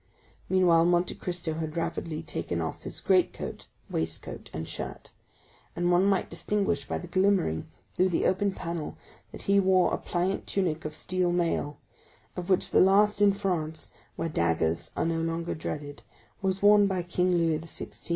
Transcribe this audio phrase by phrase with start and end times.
[0.49, 5.11] Meanwhile Monte Cristo had rapidly taken off his greatcoat, waistcoat, and shirt,
[5.75, 8.97] and one might distinguish by the glimmering through the open panel
[9.31, 11.77] that he wore a pliant tunic of steel mail,
[12.35, 16.01] of which the last in France, where daggers are no longer dreaded,
[16.41, 18.09] was worn by King Louis XVI.